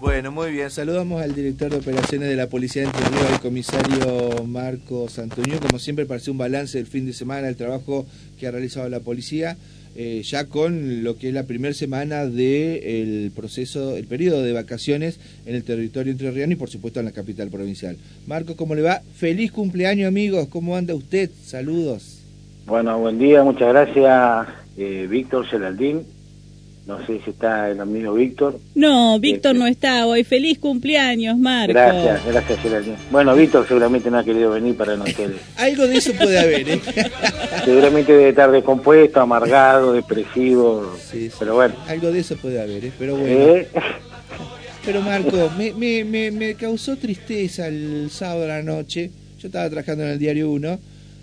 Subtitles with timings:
[0.00, 0.70] Bueno, muy bien.
[0.70, 5.58] Saludamos al director de operaciones de la Policía de Entre Ríos, el comisario Marcos Antonio,
[5.58, 8.06] como siempre para hacer un balance del fin de semana, el trabajo
[8.38, 9.56] que ha realizado la policía,
[9.96, 15.18] eh, ya con lo que es la primera semana del proceso, el periodo de vacaciones
[15.46, 17.96] en el territorio entrerriano y por supuesto en la capital provincial.
[18.28, 19.00] Marcos, ¿cómo le va?
[19.16, 21.28] Feliz cumpleaños amigos, ¿cómo anda usted?
[21.44, 22.20] Saludos.
[22.66, 24.46] Bueno, buen día, muchas gracias
[24.76, 26.17] eh, Víctor Geraldín
[26.88, 28.58] no sé si está el amigo Víctor.
[28.74, 30.24] No, Víctor no está hoy.
[30.24, 31.74] Feliz cumpleaños, Marco.
[31.74, 32.96] Gracias, gracias, Geraldine.
[33.10, 35.04] Bueno, Víctor seguramente no ha querido venir para no.
[35.58, 36.80] Algo de eso puede haber, ¿eh?
[37.66, 40.96] seguramente debe estar descompuesto, amargado, depresivo.
[40.98, 41.74] Sí, Pero bueno.
[41.86, 42.92] Algo de eso puede haber, ¿eh?
[42.98, 43.36] Pero bueno.
[43.36, 43.68] ¿Eh?
[44.86, 49.10] Pero Marco, me, me, me, me causó tristeza el sábado a la noche.
[49.38, 50.78] Yo estaba trabajando en el Diario 1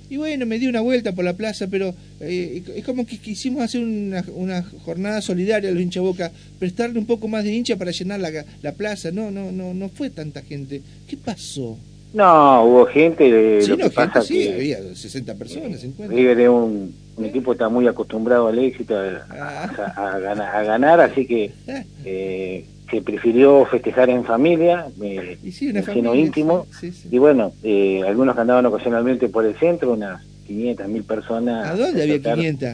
[0.09, 3.63] y bueno, me di una vuelta por la plaza, pero eh, es como que quisimos
[3.63, 7.75] hacer una, una jornada solidaria a los hincha boca, prestarle un poco más de hincha
[7.75, 9.11] para llenar la, la plaza.
[9.11, 10.81] No, no, no, no fue tanta gente.
[11.07, 11.77] ¿Qué pasó?
[12.13, 13.29] No, hubo gente.
[13.31, 16.15] De, sí, no, gente sí, había 60 personas, 50.
[16.15, 20.13] River es un, un, equipo está muy acostumbrado al éxito, a, ah.
[20.13, 21.83] a, ganar, a ganar, así que ah.
[22.05, 26.67] eh, se prefirió festejar en familia, eh, sino íntimo,
[27.09, 31.67] y bueno, eh, algunos que andaban ocasionalmente por el centro, unas 500, mil personas.
[31.67, 32.69] ¿A dónde había 500?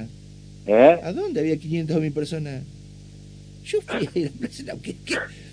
[0.68, 1.00] ¿Eh?
[1.04, 2.64] ¿A dónde había 500 mil personas?
[3.64, 4.64] Yo fui a la plaza,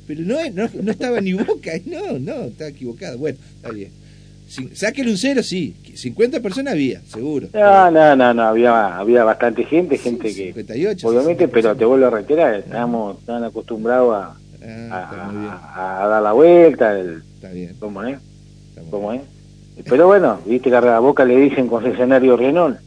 [0.06, 3.18] pero no, no, no estaba ni boca, no, no, estaba equivocado.
[3.18, 3.90] Bueno, está bien.
[4.72, 5.76] Sáquele un cero, sí.
[5.94, 7.48] 50 personas había, seguro.
[7.52, 10.54] No, no, no, no, había, había bastante gente, gente que...
[10.54, 16.32] 58, obviamente, pero te vuelvo a reiterar, estábamos tan acostumbrados a, Ah, a, dar la
[16.32, 16.98] vuelta.
[16.98, 17.76] El, está bien.
[17.78, 18.18] ¿Cómo es?
[18.90, 19.22] ¿Cómo es?
[19.88, 22.78] Pero bueno, viste que a la boca le dicen concesionario Renault.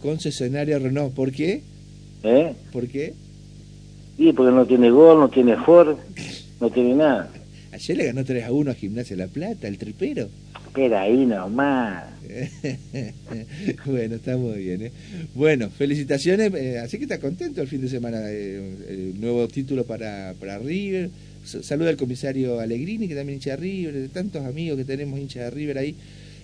[0.00, 1.62] Concesionario Renault, ¿por qué?
[2.22, 2.54] ¿Eh?
[2.72, 3.14] ¿Por qué?
[4.16, 5.96] Sí, porque no tiene gol, no tiene Ford,
[6.60, 7.30] no tiene nada.
[7.72, 10.28] Ayer le ganó 3 a 1 a Gimnasia La Plata, el tripero.
[10.72, 12.04] Espera ahí nomás.
[13.84, 14.86] bueno, está muy bien.
[14.86, 14.92] ¿eh?
[15.34, 16.50] Bueno, felicitaciones.
[16.54, 18.22] Eh, así que está contento el fin de semana.
[18.30, 21.10] Eh, el nuevo título para, para River.
[21.44, 25.44] Saluda al comisario Allegrini, que también hincha de River, de tantos amigos que tenemos hincha
[25.44, 25.94] de River ahí.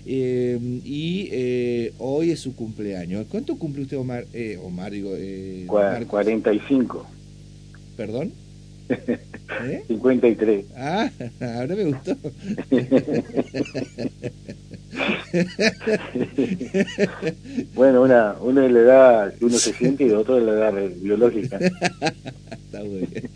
[0.05, 3.25] y hoy es su cumpleaños.
[3.31, 4.27] ¿Cuánto cumple usted, Omar?
[4.63, 5.17] Omar, digo.
[5.67, 7.07] 45.
[7.97, 8.31] ¿Perdón?
[9.89, 10.65] 53.
[10.77, 11.11] Ah,
[11.41, 12.17] ahora me gustó.
[17.75, 20.75] bueno, una, una es la edad que uno se siente y otra es la edad
[21.01, 21.59] biológica.
[21.59, 23.31] está muy bien.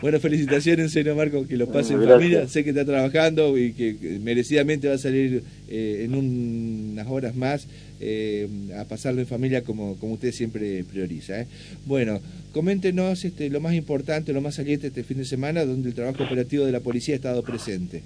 [0.00, 2.48] Bueno, felicitaciones en serio, Marco, que lo pase en familia.
[2.48, 7.66] Sé que está trabajando y que merecidamente va a salir eh, en unas horas más
[8.00, 11.42] eh, a pasarlo en familia como, como usted siempre prioriza.
[11.42, 11.46] ¿eh?
[11.84, 12.20] Bueno,
[12.52, 16.24] coméntenos este, lo más importante, lo más saliente este fin de semana, donde el trabajo
[16.24, 18.02] operativo de la policía ha estado presente.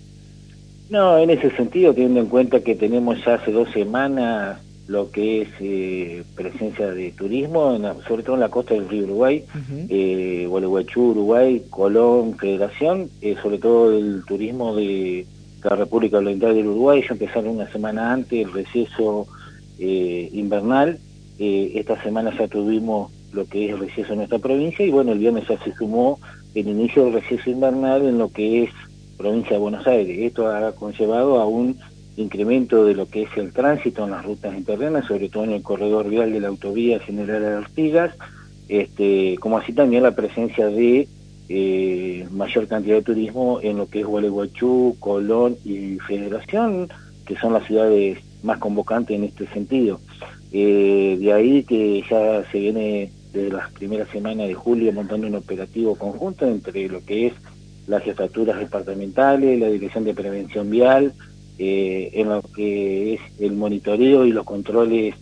[0.90, 5.42] No, en ese sentido, teniendo en cuenta que tenemos ya hace dos semanas lo que
[5.42, 11.10] es eh, presencia de turismo, sobre todo en la costa del río Uruguay, uh Gualeguaychú,
[11.12, 15.26] Uruguay, Colón, Federación, eh, sobre todo el turismo de
[15.62, 19.26] la República Oriental del Uruguay, ya empezaron una semana antes el receso
[19.78, 20.98] invernal,
[21.38, 25.18] esta semana ya tuvimos lo que es el receso en nuestra provincia y bueno, el
[25.18, 26.18] viernes ya se sumó
[26.54, 28.70] el inicio del receso invernal en lo que es
[29.16, 30.18] provincia de Buenos Aires.
[30.20, 31.76] Esto ha conllevado a un
[32.16, 35.62] incremento de lo que es el tránsito en las rutas internas, sobre todo en el
[35.62, 38.14] corredor vial de la autovía General Artigas,
[38.68, 41.08] este, como así también la presencia de
[41.48, 46.88] eh, mayor cantidad de turismo en lo que es Gualeguaychú, Colón y Federación,
[47.26, 50.00] que son las ciudades más convocantes en este sentido.
[50.52, 55.34] Eh, de ahí que ya se viene desde las primeras semanas de julio montando un
[55.34, 57.32] operativo conjunto entre lo que es
[57.86, 61.12] las jefaturas departamentales, la Dirección de Prevención Vial,
[61.58, 65.14] eh, en lo que es el monitoreo y los controles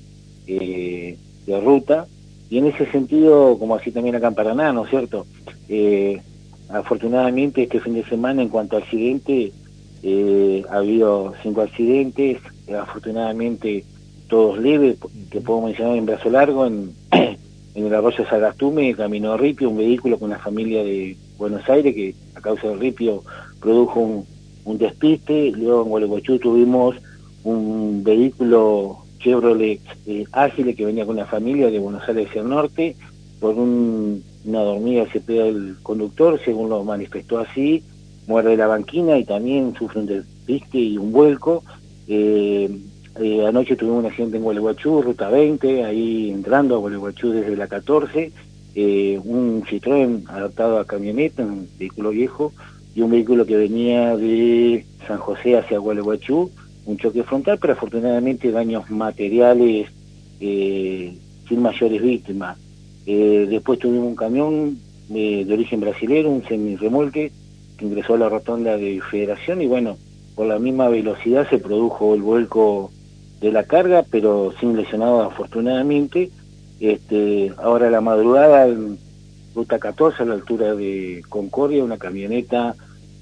[0.47, 2.07] eh, de ruta.
[2.51, 5.27] Y en ese sentido, como así también acá en Paraná, ¿no es cierto?
[5.69, 6.21] Eh,
[6.69, 9.53] afortunadamente este fin de semana en cuanto a accidentes,
[10.69, 12.39] ha habido cinco accidentes,
[12.77, 13.85] afortunadamente
[14.29, 14.97] todos leves,
[15.31, 16.91] que puedo mencionar en Brazo Largo, en,
[17.75, 22.15] en el arroyo Sagastume, Camino Ripio, un vehículo con una familia de Buenos Aires que
[22.35, 23.23] a causa del ripio
[23.61, 24.27] produjo un,
[24.65, 25.53] un despiste.
[25.53, 26.97] Luego en Gualeguaychú tuvimos
[27.45, 32.49] un vehículo Chevrolet eh, Ágil que venía con una familia de Buenos Aires hacia el
[32.49, 32.97] norte.
[33.41, 37.83] Por un, una dormida se pega el conductor, según lo manifestó así,
[38.27, 41.65] muerde la banquina y también sufre un despiste y un vuelco.
[42.07, 42.71] Eh,
[43.21, 47.67] eh, anoche tuvimos un accidente en Gualeguaychú, ruta 20, ahí entrando a Gualeguaychú desde la
[47.67, 48.33] 14,
[48.75, 52.53] eh, un Citroën adaptado a camioneta, un vehículo viejo,
[52.95, 56.51] y un vehículo que venía de San José hacia Gualeguaychú,
[56.87, 59.89] un choque frontal, pero afortunadamente daños materiales
[60.41, 61.17] eh,
[61.49, 62.59] sin mayores víctimas.
[63.07, 67.31] Eh, después tuvimos un camión de origen brasilero, un semirremolque,
[67.77, 69.99] que ingresó a la rotonda de Federación y bueno,
[70.35, 72.91] por la misma velocidad se produjo el vuelco
[73.43, 76.31] de la carga, pero sin lesionados afortunadamente.
[76.81, 78.99] Este, ahora la madrugada en
[79.55, 82.75] ruta 14 a la altura de Concordia, una camioneta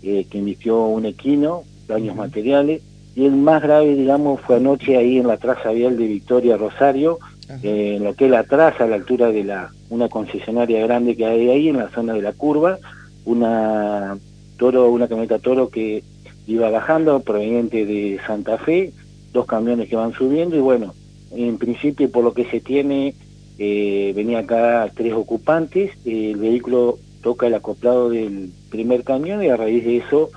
[0.02, 2.82] eh, que emitió un equino, daños materiales,
[3.16, 7.18] y el más grave, digamos, fue anoche ahí en la traza vial de Victoria Rosario,
[7.62, 11.16] eh, en lo que es la traza a la altura de la una concesionaria grande
[11.16, 12.78] que hay ahí en la zona de la curva,
[13.24, 14.16] una
[14.56, 16.04] toro, una camioneta toro que
[16.46, 18.92] iba bajando proveniente de Santa Fe,
[19.32, 20.94] dos camiones que van subiendo y bueno,
[21.32, 23.14] en principio por lo que se tiene
[23.58, 29.56] eh, venía acá tres ocupantes, el vehículo toca el acoplado del primer camión y a
[29.56, 30.30] raíz de eso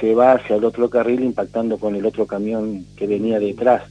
[0.00, 3.82] se va hacia el otro carril impactando con el otro camión que venía detrás.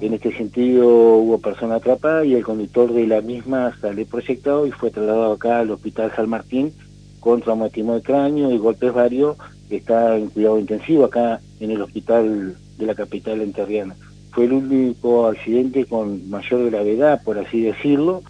[0.00, 4.72] En este sentido hubo persona atrapada y el conductor de la misma sale proyectado y
[4.72, 6.72] fue trasladado acá al Hospital San Martín
[7.20, 9.36] con traumatismo de cráneo y golpes varios.
[9.70, 13.96] Está en cuidado intensivo acá en el hospital de la capital enterriana.
[14.30, 18.22] Fue el único accidente con mayor gravedad, por así decirlo.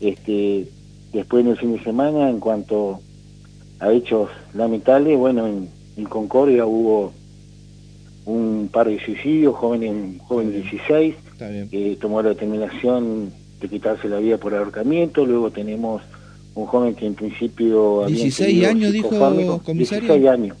[0.00, 0.68] Este,
[1.12, 3.00] después en el fin de semana, en cuanto
[3.80, 7.12] a hechos lamentables, bueno, en, en Concordia hubo
[8.24, 11.14] un par de suicidios, joven, joven de 16,
[11.70, 16.02] que tomó la determinación de quitarse la vida por ahorcamiento, luego tenemos
[16.54, 18.04] un joven que en principio...
[18.06, 19.60] 16 años, dijo comisario.
[19.66, 20.56] 16 años.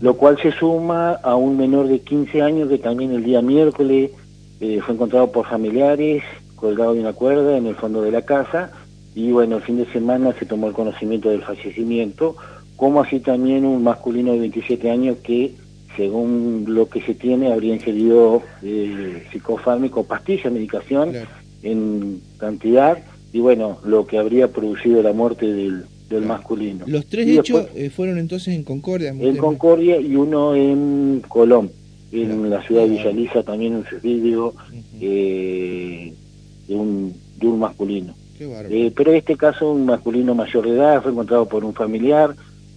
[0.00, 4.10] Lo cual se suma a un menor de 15 años que también el día miércoles
[4.60, 6.22] eh, fue encontrado por familiares,
[6.56, 8.70] colgado de una cuerda en el fondo de la casa,
[9.14, 12.36] y bueno, el fin de semana se tomó el conocimiento del fallecimiento,
[12.76, 15.54] como así también un masculino de 27 años que
[15.96, 21.12] según lo que se tiene, habría ingerido eh, psicofármaco, pastilla, medicación
[21.62, 22.98] en cantidad
[23.32, 26.84] y bueno, lo que habría producido la muerte del, del masculino.
[26.86, 29.10] Los tres hechos eh, fueron entonces en Concordia.
[29.10, 31.70] En Concordia y uno en Colón,
[32.12, 34.54] en la ciudad de Villaliza también un suicidio
[35.00, 36.12] eh,
[36.68, 38.14] de, un, de un masculino.
[38.38, 42.34] Eh, pero en este caso un masculino mayor de edad fue encontrado por un familiar,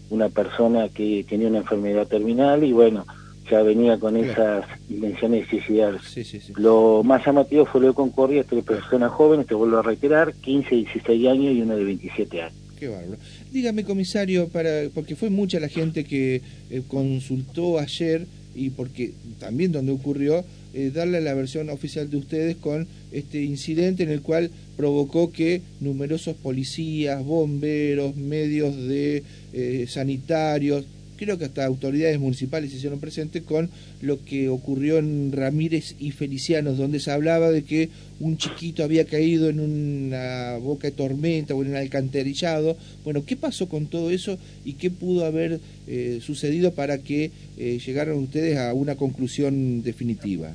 [0.09, 3.05] una persona que tenía una enfermedad terminal y bueno,
[3.49, 6.25] ya venía con esas intenciones de suicidarse.
[6.55, 10.75] Lo más llamativo fue lo de Concordia, tres personas jóvenes, te vuelvo a reiterar, 15,
[10.75, 12.59] 16 años y uno de 27 años.
[12.79, 13.17] Qué bárbaro.
[13.51, 19.71] Dígame, comisario, para porque fue mucha la gente que eh, consultó ayer y porque también
[19.71, 20.43] donde ocurrió,
[20.73, 25.61] eh, darle la versión oficial de ustedes con este incidente en el cual provocó que
[25.79, 30.85] numerosos policías, bomberos, medios de eh, sanitarios,
[31.17, 33.69] creo que hasta autoridades municipales se hicieron presentes con
[34.01, 37.89] lo que ocurrió en Ramírez y Felicianos, donde se hablaba de que
[38.19, 42.77] un chiquito había caído en una boca de tormenta o en un alcantarillado.
[43.03, 47.79] Bueno, ¿qué pasó con todo eso y qué pudo haber eh, sucedido para que eh,
[48.15, 50.51] ustedes a una conclusión definitiva?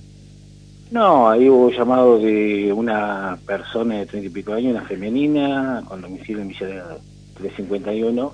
[0.91, 6.01] No, ahí hubo llamado de una persona de treinta y pico años, una femenina, con
[6.01, 6.99] domicilio en Villa
[7.43, 8.33] de 351,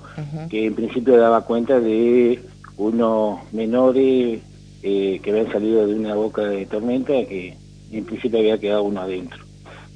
[0.49, 2.41] que en principio daba cuenta de
[2.77, 4.41] unos menores
[4.83, 7.57] eh, que habían salido de una boca de tormenta que
[7.91, 9.39] en principio había quedado uno adentro.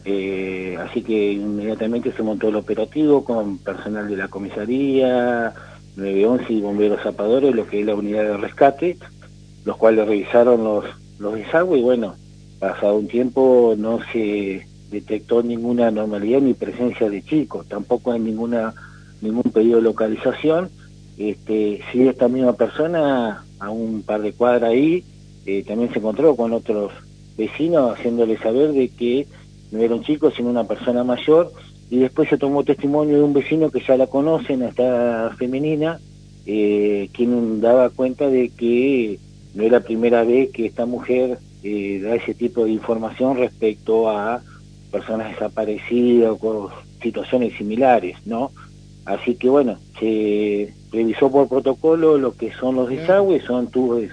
[0.04, 5.54] Eh, así que inmediatamente se montó el operativo con personal de la comisaría,
[5.96, 8.98] 911 y bomberos zapadores, lo que es la unidad de rescate,
[9.66, 10.86] los cuales revisaron los,
[11.20, 12.16] los desagües y bueno,
[12.60, 18.74] pasado un tiempo no se detectó ninguna anormalidad ni presencia de chicos, tampoco hay ninguna
[19.22, 20.70] ningún pedido de localización.
[21.18, 25.04] Este, si esta misma persona, a un par de cuadras ahí,
[25.46, 26.92] eh, también se encontró con otros
[27.38, 29.28] vecinos haciéndole saber de que
[29.72, 31.52] no era un chico, sino una persona mayor,
[31.90, 36.00] y después se tomó testimonio de un vecino que ya la conocen, esta femenina,
[36.46, 39.20] eh, quien daba cuenta de que
[39.54, 44.10] no era la primera vez que esta mujer eh, da ese tipo de información respecto
[44.10, 44.42] a
[44.92, 46.70] personas desaparecidas o
[47.02, 48.52] situaciones similares, ¿no?
[49.06, 54.04] Así que bueno, se revisó por protocolo lo que son los desagües, son tubos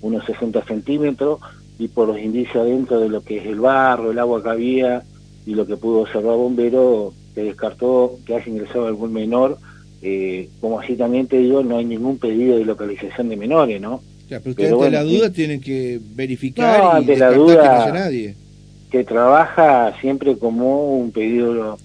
[0.00, 1.40] unos 60 centímetros
[1.78, 5.02] y por los indicios dentro de lo que es el barro, el agua que había
[5.46, 9.58] y lo que pudo observar bombero, se descartó que haya ingresado algún menor.
[10.02, 14.00] Eh, como así también te digo, no hay ningún pedido de localización de menores, ¿no?
[14.28, 18.34] Ya, pero ustedes ante la duda tienen que verificar no, ante la duda, que nadie.
[18.90, 21.78] Que trabaja siempre como un pedido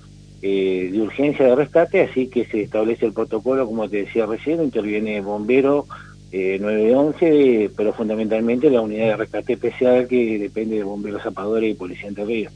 [0.45, 4.61] eh, de urgencia de rescate, así que se establece el protocolo, como te decía recién,
[4.61, 5.85] interviene bombero
[6.33, 11.75] eh, 911, pero fundamentalmente la unidad de rescate especial que depende de bomberos zapadores y
[11.75, 12.49] policía en Río.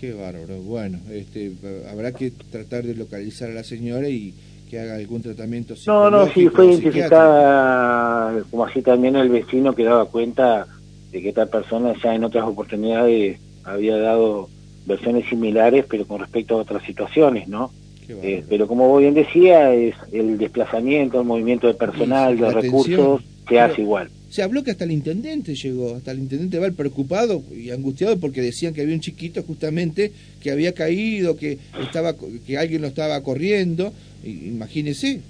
[0.00, 0.56] Qué bárbaro.
[0.62, 1.52] Bueno, este,
[1.90, 4.32] habrá que tratar de localizar a la señora y
[4.70, 9.84] que haga algún tratamiento No, no, sí, fue identificada, como así también el vecino que
[9.84, 10.66] daba cuenta
[11.12, 14.48] de que esta persona ya en otras oportunidades había dado
[14.86, 17.70] versiones similares, pero con respecto a otras situaciones, ¿no?
[18.08, 23.22] Eh, pero como vos bien decía, es el desplazamiento, el movimiento de personal, de recursos,
[23.48, 24.10] se hace igual.
[24.28, 28.42] Se habló que hasta el intendente llegó, hasta el intendente va preocupado y angustiado porque
[28.42, 30.12] decían que había un chiquito justamente
[30.42, 32.14] que había caído, que estaba
[32.46, 33.92] que alguien lo estaba corriendo,
[34.24, 35.20] imagínese.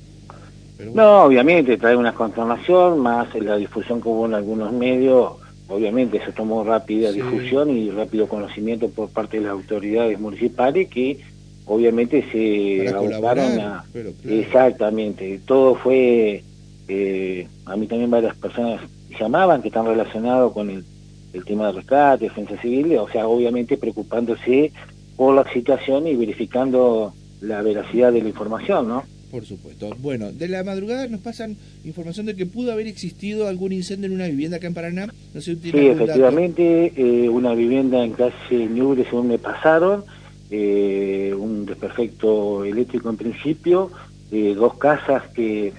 [0.93, 5.35] No, obviamente trae una consternación, más la difusión que hubo en algunos medios,
[5.75, 11.19] obviamente se tomó rápida difusión y rápido conocimiento por parte de las autoridades municipales que
[11.67, 13.85] obviamente se abocaron a...
[14.25, 16.43] Exactamente, todo fue...
[16.87, 18.83] Eh, a mí también varias personas
[19.19, 20.85] llamaban que están relacionados con el,
[21.33, 24.71] el tema de rescate, defensa civil, o sea, obviamente preocupándose
[25.17, 29.05] por la situación y verificando la veracidad de la información, ¿no?
[29.35, 29.91] Por supuesto.
[29.99, 34.13] Bueno, de la madrugada nos pasan información de que pudo haber existido algún incendio en
[34.13, 35.13] una vivienda acá en Paraná.
[35.35, 40.05] No sé sí, efectivamente, eh, una vivienda en calle Ñuble, según me pasaron,
[40.53, 43.91] eh, un desperfecto eléctrico en principio,
[44.31, 45.73] eh, dos casas que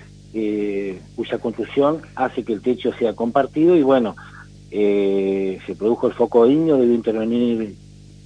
[1.15, 4.17] cuya construcción hace que el techo sea compartido y bueno,
[4.69, 7.73] se produjo el foco niño, debió intervenir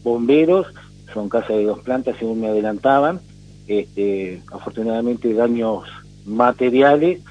[0.02, 0.66] bomberos,
[1.14, 3.20] son casas de dos plantas según me adelantaban,
[3.70, 5.84] este, afortunadamente daños
[6.26, 7.22] materiales,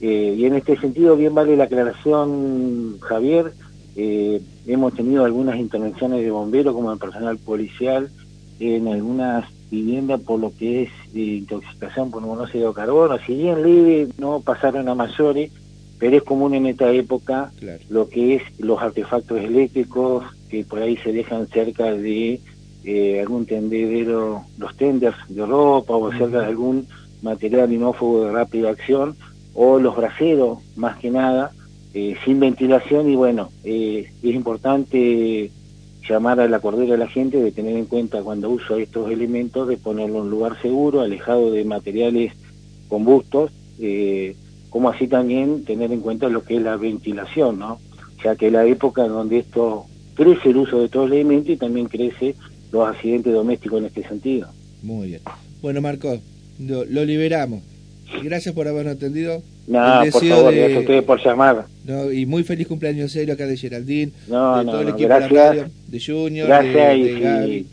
[0.00, 3.52] eh, y en este sentido bien vale la aclaración, Javier,
[3.96, 8.10] eh, hemos tenido algunas intervenciones de bomberos como de personal policial
[8.58, 14.08] en algunas viviendas por lo que es intoxicación por monóxido de carbono, si bien leve
[14.18, 15.52] no pasaron a mayores,
[15.98, 17.52] pero es común en esta época
[17.88, 22.40] lo que es los artefactos eléctricos que por ahí se dejan cerca de
[22.86, 26.86] eh, algún tendedero, los tenders de ropa o cerca de algún
[27.22, 29.16] material inófobo de rápida acción
[29.54, 31.52] o los braseros más que nada
[31.94, 33.08] eh, sin ventilación.
[33.08, 35.50] Y bueno eh, es importante
[36.06, 39.66] llamar a la cordera de la gente de tener en cuenta cuando uso estos elementos
[39.66, 42.34] de ponerlo en un lugar seguro alejado de materiales
[42.88, 43.50] combustos
[44.68, 47.78] como así también tener en cuenta lo que es la ventilación no
[48.22, 52.34] ya que la época donde esto crece el uso de estos elementos y también crece
[52.74, 54.48] los accidentes domésticos en este sentido.
[54.82, 55.20] Muy bien.
[55.62, 56.18] Bueno, Marco,
[56.58, 57.62] lo, liberamos.
[58.22, 59.42] Gracias por habernos atendido.
[59.66, 61.66] No, por favor, gracias a ustedes por llamar.
[61.84, 65.08] No, y muy feliz cumpleaños serio acá de Geraldine, no, de no, todo el equipo
[65.08, 65.30] gracias.
[65.30, 67.66] de la radio, de Junior, gracias de, y, Gaby.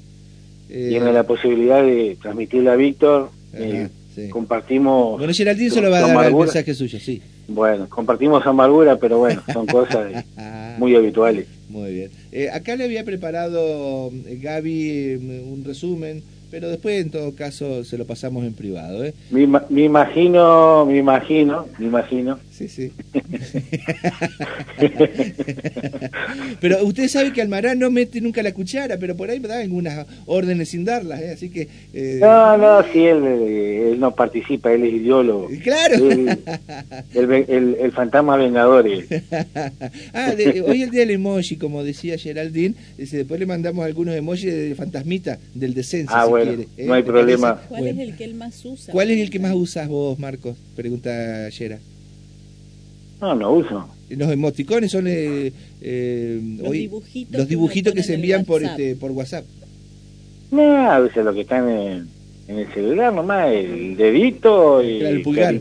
[0.70, 3.30] Eh, tiene la posibilidad de transmitirle a Víctor.
[3.54, 4.30] Eh, sí.
[4.30, 5.18] Compartimos.
[5.18, 7.22] Bueno, Geraldine se lo va a dar el mensaje suyo, sí.
[7.48, 10.26] Bueno, compartimos amargura, pero bueno, son cosas
[10.78, 11.48] muy habituales.
[11.70, 12.12] Muy bien.
[12.32, 17.84] Eh, acá le había preparado eh, Gaby mm, un resumen, pero después en todo caso
[17.86, 19.04] se lo pasamos en privado.
[19.06, 19.14] ¿eh?
[19.32, 22.38] Me, me imagino, me imagino, me imagino.
[22.52, 22.92] Sí, sí.
[26.60, 29.60] pero usted sabe que Almarán no mete nunca la cuchara, pero por ahí me da
[29.60, 31.32] algunas órdenes sin darlas, ¿eh?
[31.32, 31.70] así que...
[31.94, 32.20] Eh...
[32.22, 35.50] No, no, sí, él, él, no participa, él es ideólogo.
[35.64, 35.96] Claro.
[35.96, 36.38] Él,
[37.16, 38.86] el, el, el, fantasma vengador.
[40.14, 44.54] ah, de, hoy el día del emoji, como decía Geraldine, después le mandamos algunos emojis
[44.54, 46.14] de fantasmita del descenso.
[46.16, 46.88] Ah, si bueno, quiere, ¿eh?
[46.88, 47.62] no hay problema.
[47.68, 48.02] ¿Cuál bueno.
[48.02, 48.92] es el que él más usa?
[48.92, 50.58] ¿Cuál es el que más usas vos, Marcos?
[50.76, 51.80] Pregunta Gera.
[53.20, 53.88] No, no uso.
[54.10, 58.64] Los emoticones son eh, eh, los hoy, dibujitos, los dibujitos que, que se envían por
[58.64, 59.46] este por WhatsApp.
[60.52, 62.08] No, a veces lo que están en,
[62.48, 65.60] en el celular nomás, el dedito y el pulgar.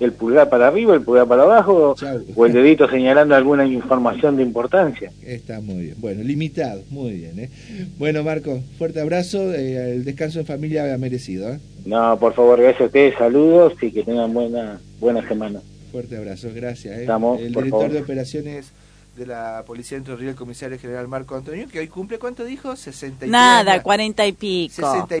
[0.00, 2.24] El pulgar para arriba, el pulgar para abajo, Chau.
[2.34, 5.12] o el dedito señalando alguna información de importancia.
[5.22, 5.96] Está muy bien.
[5.98, 7.38] Bueno, limitado, muy bien.
[7.38, 7.50] ¿eh?
[7.98, 9.52] Bueno, Marco, fuerte abrazo.
[9.52, 11.52] Eh, el descanso en familia ha merecido.
[11.52, 11.60] ¿eh?
[11.84, 15.60] No, por favor, gracias a ustedes, saludos y que tengan buena, buena semana.
[15.92, 16.98] Fuerte abrazo, gracias.
[16.98, 17.00] ¿eh?
[17.02, 17.92] Estamos, el director favor.
[17.92, 18.72] de operaciones
[19.16, 22.44] de la Policía de Entre Ríos, el comisario general Marco Antonio, que hoy cumple, ¿cuánto
[22.44, 22.74] dijo?
[22.74, 23.30] 63.
[23.30, 24.74] Nada, cuarenta y pico.
[24.74, 25.06] 60